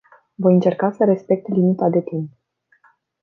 Voi 0.35 0.53
încerca 0.53 0.91
să 0.91 1.03
respect 1.05 1.47
limita 1.47 1.89
de 1.89 2.01
timp. 2.01 2.31